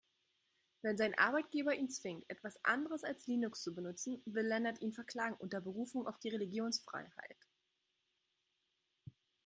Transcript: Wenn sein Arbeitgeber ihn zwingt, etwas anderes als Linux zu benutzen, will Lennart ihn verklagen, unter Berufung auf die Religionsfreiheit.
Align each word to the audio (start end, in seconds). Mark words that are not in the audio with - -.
Wenn 0.81 0.97
sein 0.97 1.15
Arbeitgeber 1.19 1.75
ihn 1.75 1.87
zwingt, 1.91 2.27
etwas 2.27 2.57
anderes 2.65 3.03
als 3.03 3.27
Linux 3.27 3.61
zu 3.61 3.75
benutzen, 3.75 4.19
will 4.25 4.47
Lennart 4.47 4.81
ihn 4.81 4.93
verklagen, 4.93 5.35
unter 5.37 5.61
Berufung 5.61 6.07
auf 6.07 6.17
die 6.17 6.29
Religionsfreiheit. 6.29 7.45